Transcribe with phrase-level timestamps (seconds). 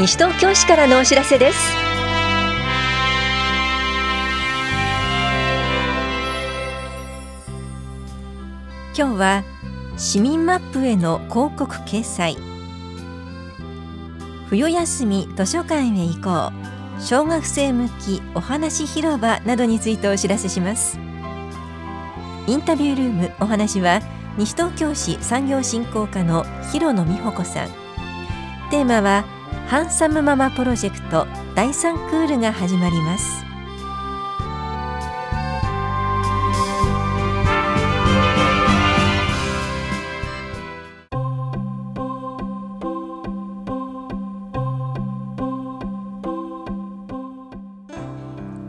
[0.00, 1.58] 西東京市からのお知らせです。
[8.96, 9.44] 今日は
[9.98, 12.38] 市民マップへの広告掲載。
[14.48, 16.50] 冬休み図書館へ行こ
[16.98, 17.02] う。
[17.02, 20.98] 小学生向きお話広場などについてお知らせします。
[22.46, 24.00] インタビュールームお話は
[24.38, 27.68] 西東京市産業振興課の広野美穂子さん。
[28.70, 33.44] テーマはハンサムママプロジェクト第3クールが始まります。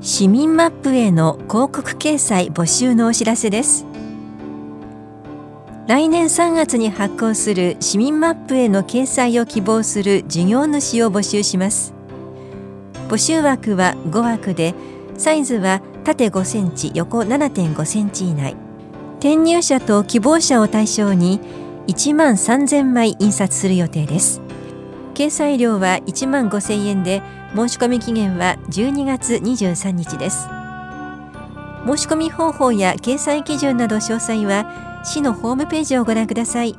[0.03, 3.90] 市民マップへの広告掲載募集のお知らせです。
[5.91, 11.93] 来年3月に発行する市民マップへの掲載を希望する事業主を募集します。
[13.09, 14.73] 募集枠は5枠で
[15.17, 18.55] サイズは縦5センチ横7.5センチ以内。
[19.19, 21.41] 転入者と希望者を対象に
[21.87, 24.41] 1万3000枚印刷する予定です。
[25.13, 27.21] 掲載料は1万5000円で
[27.53, 30.47] 申し込み期限は12月23日です。
[31.85, 36.75] 申し込み方法や掲載基準など詳細は市のホームページをご覧ください。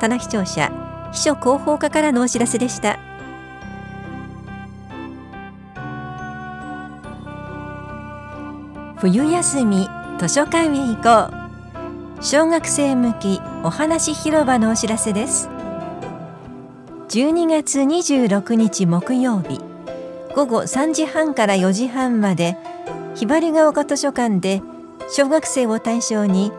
[0.00, 0.72] 棚視聴者
[1.12, 2.98] 秘書広報課からのお知らせでした。
[8.96, 11.36] 冬休み図書館へ行こ
[12.20, 12.22] う。
[12.24, 15.48] 小学生向きお話広場のお知らせです。
[17.08, 19.60] 12月26日木曜日
[20.34, 22.56] 午後3時半から4時半まで
[23.14, 24.62] ひばりが丘図書館で
[25.10, 26.52] 小学生を対象に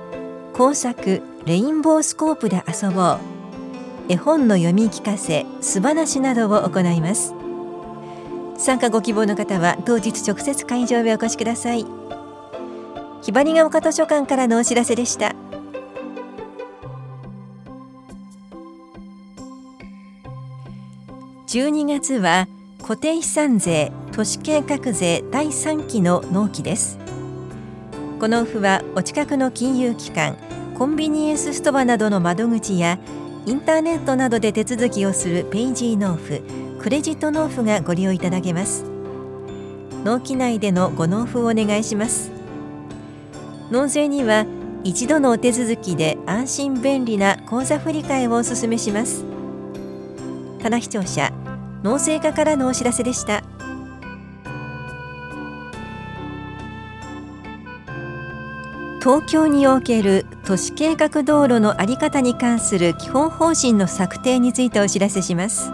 [0.54, 3.20] 工作レインボースコープで遊ぼう。
[4.08, 7.34] 絵本の読み聞かせ素話などを行います。
[8.58, 11.88] 参加ご希望の方は当日直接会場へお越しください。
[13.24, 15.34] ひばりが丘図書館からのお知らせでした。
[21.48, 22.48] 12月は
[22.82, 27.00] 固定資産税都市計画税第3期の納期です。
[28.24, 30.38] この付はお近くの金融機関
[30.78, 32.98] コンビニエンスストアなどの窓口や
[33.46, 36.42] インターネットなどで手続きをするペイジー納付
[36.80, 38.86] クレジット納付がご利用いただけます。
[40.06, 42.32] 納期内でのご納付をお願いします。
[43.70, 44.46] 納税には
[44.86, 49.26] 一度のお手続きで安心便利な口座振替をお勧めします。
[50.62, 51.30] 棚視聴者
[51.84, 53.44] 農政課からのお知らせでした。
[59.04, 65.74] 東京における都市計画道路の在り方に関する基本方針の策定についてお知らせします。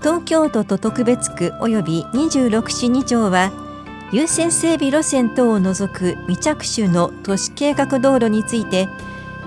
[0.00, 3.52] 東京都と特別区及び26市2町は
[4.10, 8.88] 優先整備路線等を除く未着手の都市計画道路について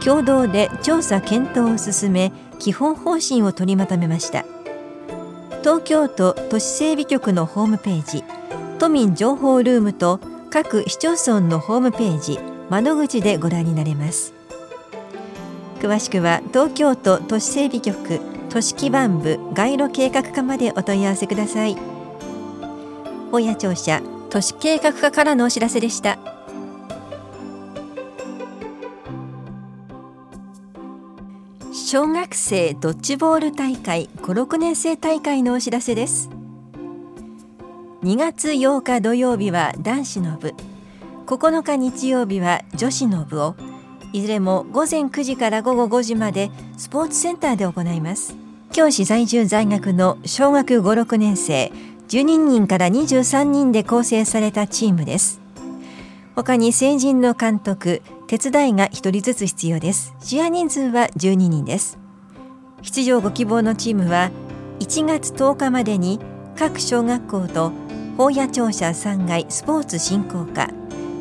[0.06, 4.46] 共同で調査検討を進め基本方針を取りまとめました。
[5.64, 8.24] 東京都都市整備局のホームページ
[8.78, 10.20] 都民情報ルームと
[10.52, 12.40] 各市町村のホームページ
[12.70, 14.34] 窓口でご覧になれます。
[15.80, 21.78] 詳しくは東京都都市整備局都市基盤部街路計画課までお問い合わせください。
[23.32, 26.18] 大谷庁舎都市計画課からのお知らせでした。
[31.72, 36.39] 小学生ドッジボール大会5、6年生大会のお知らせです。
[38.02, 40.56] 2月8日土曜日は男子の部。
[41.26, 43.56] 9日日曜日は女子の部を。
[44.14, 48.38] いずれも午前9時から午後5時までスポーツセンターで行います。
[48.72, 51.74] 教師在住在学の小学5、6年生
[52.08, 55.42] 12人から23人で構成されたチームです。
[56.36, 60.16] 他に成人の監督手伝いが1人ずつ必要です。
[60.22, 62.00] 試合人数は12人です。
[62.82, 64.32] 出場ご希望のチームは
[64.80, 66.22] 1月10日までに
[66.56, 67.74] 各小学校と
[68.20, 70.68] 法屋庁舎3階スポーツ振興課。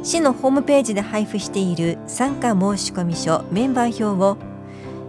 [0.03, 4.37] 市のホームページで配布している参加申込書メンバー表を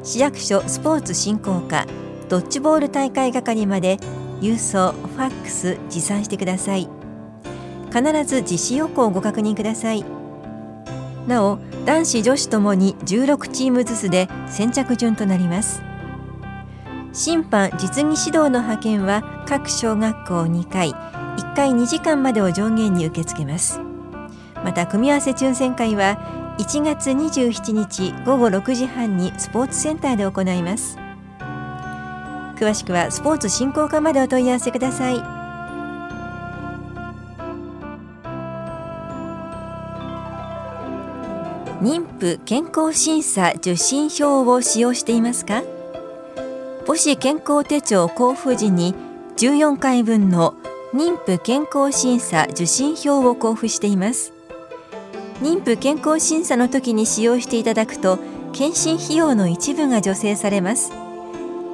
[0.04, 1.88] 市役所スポーツ振興課
[2.30, 3.98] ドッジボール大会係まで
[4.40, 6.88] 郵送ファックス持参してください。
[7.88, 10.06] 必ず実施要項をご確認ください。
[11.26, 15.82] なお男子女子ともに16チームずつで先着順となります。
[17.14, 20.94] 審判実技指導の派遣は各小学校2回
[21.40, 23.80] 1回2時間までを上限に受け付けます。
[24.62, 26.20] また組み合わせ抽選会は
[26.60, 30.98] 1月27日午後6時半にスポーツセンターで行います。
[32.58, 35.24] 詳しくはスポーツ振興課までお問い合わせください。
[41.82, 45.64] 妊婦健康審査受診票を使用していますか？
[46.86, 48.94] 母子健康手帳交付時に
[49.38, 50.56] 14回分の
[50.92, 54.34] 妊婦健康審査受診票を交付しています。
[55.42, 58.18] 妊婦健康審査の時に使用していただくと
[58.54, 60.92] 検診費用の一部が助成されます。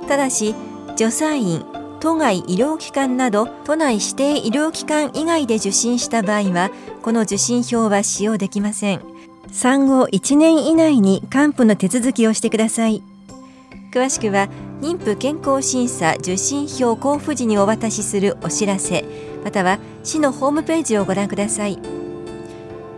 [0.08, 0.54] ただし
[0.98, 1.66] 助産院
[2.02, 6.70] 都外医療機関など都内指定医療機関以外で受診した場合は
[7.02, 9.02] この受診票は使用できません。
[9.52, 13.02] 産後1年以内に還付の手続きをしてください。
[13.94, 14.50] 詳しくは
[14.82, 19.06] 妊婦健康審査受診票交付時にお渡しするお知らせ
[19.44, 21.80] または市のホームページをご覧ください。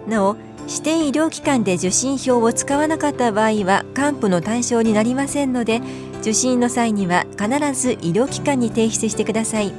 [0.08, 0.38] なお
[0.68, 5.82] 指定医療機関で受診票を使わなかった場合は還付の対象になりませんので
[6.22, 9.72] 受診の際には必ず医療機関に提出してください。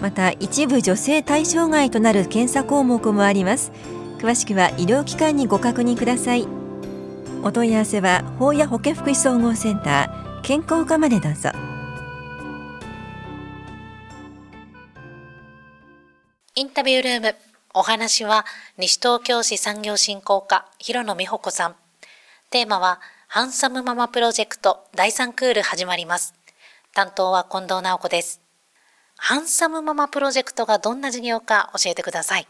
[0.00, 3.72] また一部女性対象外となる検査項目もあります。
[4.18, 6.46] 詳しくは医療機関にご確認ください。
[7.42, 11.48] お問い合わせは法や保健福祉総合センター健康課までどうぞ。
[16.54, 17.34] インタビュールーム
[17.72, 18.44] お話は
[18.76, 21.76] 西東京市産業振興課広野美穂子さん。
[22.50, 26.34] テーマはハンサムママプロジェクト第3クール始まります。
[26.92, 28.42] 担当は近藤直子です。
[29.16, 32.46] ハンサムママプロジェクトがどんな事業か教えてください。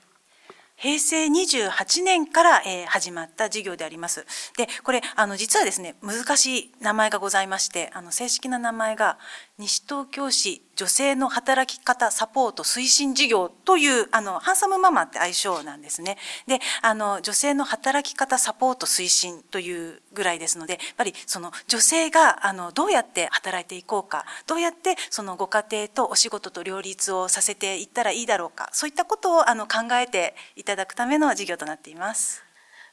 [0.76, 4.26] 平成28年から、えー、始まった事業であります。
[4.56, 9.18] で、これ、あの、実はですね、難しい名前がございまして、あの、正式な名前が、
[9.56, 16.18] 西東京市女性の働き方サポート推進事業という、あの、ハンサムママって愛称なんですね。
[16.46, 32.42] で、あの、女性の働き方サポート推進というぐらいですので、やっぱりその女性が、あの、どうやって働いていこうか、どうやってそのご家庭とお仕事と両立をさせていったらいいだろうか、そういったことを、あの、考えていただくための事業となっています。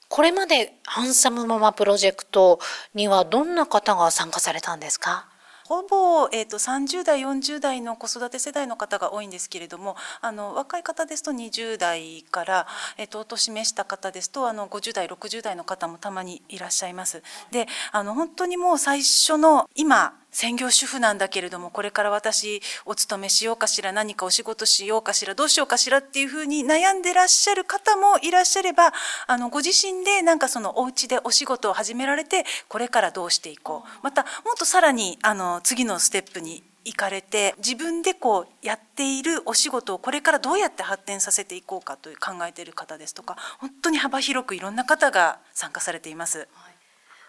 [0.07, 2.59] これまでハンサムママプロジェクト
[2.93, 5.30] にはどんな方が参加されたんですか？
[5.71, 17.23] ほぼ、えーと、30代40代の子育て世代の方が多いんですけれどもあの若い方ですと20代から、えーと、お年めした方ですとあの50代60代の方もたまにいらっしゃいます。
[17.51, 28.93] であの本当にもう最初の今専業主婦なんだけれどもこれから私お勤めしようかしら何かお仕事しようかしらどうしようかしらっていうふうに悩んでらっしゃる方もいらっしゃれば
[29.27, 46.47] あのご自身でなんかそのお家でお仕事を始められてこれからどうしていこうまたもっとさらにあの次のステップに行かれて自分でこうやっているお仕事をこれからどうやって発展させていこうかという考えている方ですとか本当に幅広くいろんな方が参加されています。
[46.53, 46.70] はい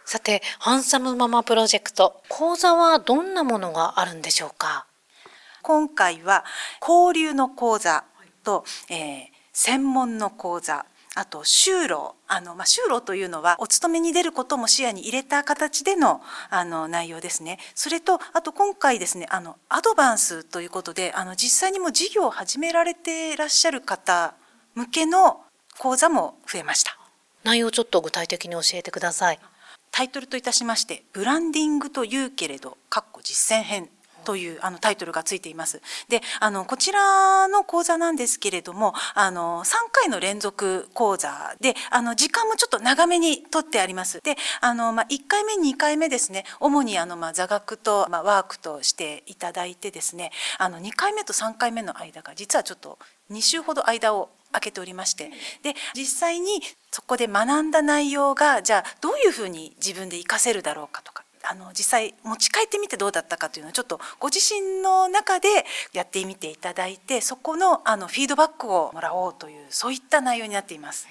[0.04, 4.86] さて、ハンサムママプロジェクト、講座はどんなものがあるんでしょうか？
[5.62, 6.44] 今回は
[6.80, 8.04] 交流の講座
[8.42, 10.84] と、えー、専門の講座、
[11.14, 12.16] あと就労。
[12.26, 16.20] あの、まあ、就労というのはお勤めに出ることも視野に入れた形での
[16.50, 17.58] あの内容ですね。
[17.74, 24.34] それとあと今回ですねあのアドバンスということであの実際にも事業を始められていらっしゃる方
[24.74, 25.42] 向けの
[25.78, 26.96] 講座も増えました。
[27.44, 29.40] 内容ちょっと具体的に教えてください
[29.92, 33.90] タイトルといたしまして「ブランディングというけれど」かっこ実践編。
[34.24, 35.80] というあのタイトルがついています。
[36.08, 44.20] で、あのこちらの講座なんですけれども、あの3回の連続講座で、あの時間もちょっと長めにとってあります。
[44.22, 52.98] で、あのまあ1回目2回目ですね、主にあのまあ座学とまあワークとしていただいてですね、あの2回目と3回目の間が実はちょっと
[53.30, 55.30] 2週ほど間を開けておりまして
[55.62, 56.60] で実際に
[56.90, 65.48] そこで学んだ内容がじゃあどういうふうに自分で活かせるだろうかとかあの実際持ち帰ってみてどうだったかというのをちょっとご自身の中で
[65.92, 71.08] やってみていただいてそこのあのフィードバックをもらおうというそういった内容になっています。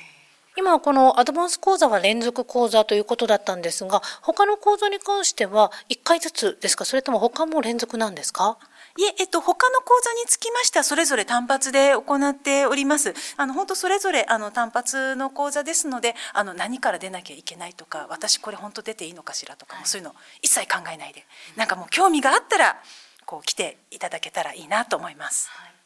[0.57, 6.83] 今このアドバンス講座は連続講座ということだったんですが他の講座に関しては1回ずつですか？
[6.83, 8.57] それとも他も連続なんですか？
[8.97, 13.13] いえ、えっと、他の講座につきましては、それぞれ単発で行っております。
[13.37, 22.81] あの、本当それぞれ、あの、単発の講座ですので、あの、何から出なきゃいけないとか、私これ本当出ていいのかしらとか、はい、そういうの一切考えないで、なんかもう興味があったら、
[23.25, 25.49] こう来ていただけたらいいなと思います。
[25.49, 25.80] はい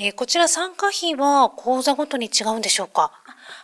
[0.00, 3.10] えー、こちら参加費は講座ごとに違うんでしょうか？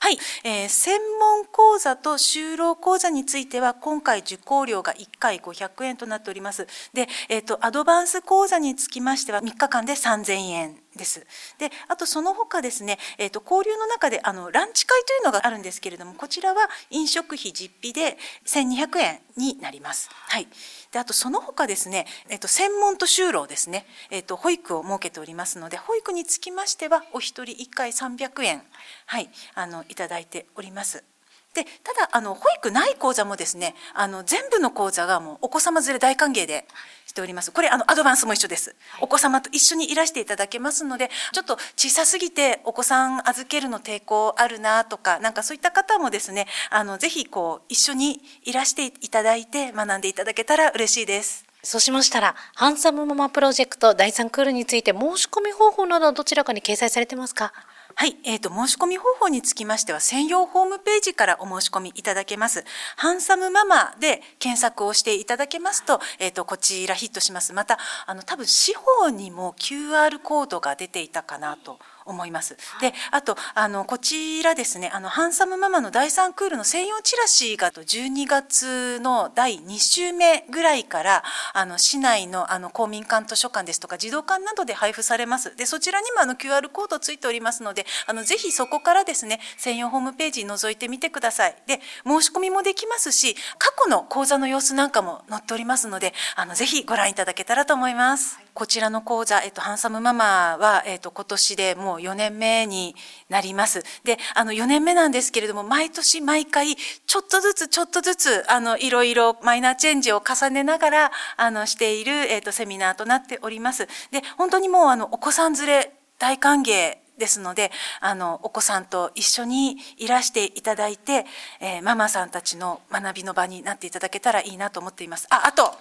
[0.01, 6.67] はい、えー、専門講座と就労講座については今回受講料が1回500円となっております。
[6.93, 10.84] で、えーと、アドバンス講座につきましては3日間で3000円。
[10.97, 11.27] です。
[11.59, 20.09] で、あとその他ですね、えっ、ー、と交流の中であのランチ会というのがあるんですけれども、こちらは飲食費実費で1200円になります。
[20.11, 20.49] はい。
[20.93, 28.63] で、あとその他ですね、えっ、ー、と専門と就労ですね、えっ、ー、と保育を設けておりますので、保育につきましてはお一人1回300円
[29.07, 31.14] はいあのいただいております。
[31.55, 36.67] でただあの保育ない講座もですねあの全部の講座がもうお子様連れ大歓迎で
[37.07, 37.53] しております。
[37.53, 38.75] これあのアドバンスも一緒です。
[39.01, 51.45] お子様と一緒にいらしていただけますのでちょっと小さすぎてお子さん預けるの抵抗あるなとかなんかそういった方もですねあのぜひこう一緒にいらしていただいて学んでいただけたら嬉しいです。
[51.63, 57.55] そうしましたら、ハンサムママプロジェクト第3クールについて申し込み方法などどちらかに掲載されてますか？
[57.97, 62.65] はい、えーと、申し込み方法につきましては専用ホームページからお申し込みいただけます。
[62.97, 67.53] ハンサムママで検索をしていただけますと、えーと、こちらヒットします。
[67.53, 72.57] またあの多分司法にも QR コードが出ていたかなと思います。
[72.81, 85.57] で、あとあのこちらですね、あのハンサムママの第3クールの専用チラシが12月の第2週目ぐらいからあの市内のあの公民館図書館ですとか児童館などで配布されます。
[85.57, 91.57] で、そちらにもあの QR コードついておりますので、あのぜひそこからですね、専用ホームページ覗いてみてください。
[91.67, 98.44] で、申し込みもできますし、過去の講座の様子なんかも載っておりますので、あのぜひご覧いただけたらと思います。
[98.55, 102.95] こちらの講座、えっと、ハンサムママは、えっと、今年でもう4年目に
[103.29, 103.83] なります。
[104.05, 113.89] で、あの、4年目なんですけれども、毎年毎回、ちょっとずつちょっとずつ、あの、いろいろマイナーチェンジを重ねながら、あの、している、えっと、セミナーとなっております。
[114.13, 121.27] で、本当にもう、あの、お子さん連れ大歓迎ですので、あの、お子さんと一緒にいらしていただいて、
[121.61, 125.27] えー、ママさんたちの学びの場になっていただけたらいいなと思っています。
[125.31, 125.75] あ、あと、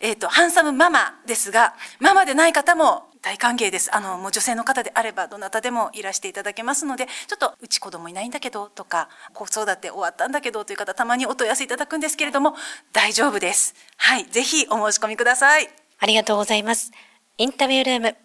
[0.00, 3.94] えっ、ー、と、ハンサムママですが、ママでない方も大歓迎です。
[3.94, 12.56] あの、もう女性の方であれば、どなたでもいらしていただけますので、ちょっと、うち子供いないんだけど、とか、子育て終わったんだけど、という方、たまにお問い合わせいただくんですけれども、
[12.92, 13.74] 大丈夫です。
[13.96, 14.24] はい。
[14.24, 15.68] ぜひ、お申し込みください。
[16.00, 16.90] ありがとうございます。
[17.38, 18.16] インタビュールーム。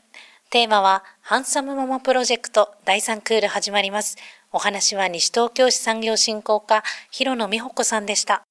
[0.50, 4.18] テーマは、ハンサムママプロジェクト第3クール始まります。
[4.52, 8.44] お話は西東京市産業振興課、広野美穂子さんでした。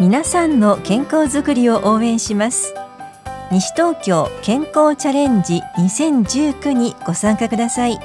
[0.00, 2.72] 皆さんの健康づくりを応援します。
[3.50, 7.98] 西東京健康チャレンジ2019にご参加ください。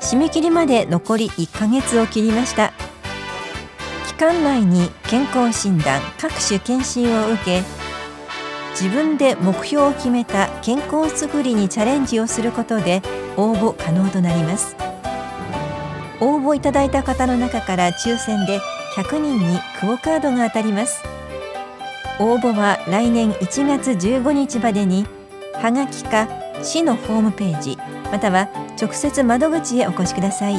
[0.00, 2.74] 締め切りまで残り1ヶ月を切りました。
[4.06, 7.62] 期間内に健康診断各種検診を受け
[8.72, 13.00] 自分で目標を決めた健康づくりにチャレンジをすることで
[13.38, 14.76] 応募可能となります。
[16.20, 18.60] 応募いただいた方の中から抽選で
[18.96, 21.04] 100人にクオカードが当たります。
[22.18, 25.06] 応募は来年1月15日までに
[25.54, 26.26] はがきか
[26.62, 27.76] 市のホームページ
[28.10, 28.48] または
[28.80, 30.54] 直接窓口へお越しください。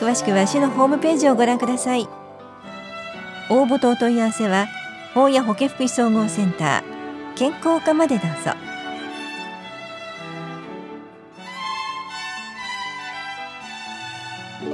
[0.00, 2.08] 詳しくは市のホームページをご覧ください。
[3.50, 4.66] 応募とお問い合わせは
[5.12, 8.63] 法や保健福祉総合センター健康課までどうぞ。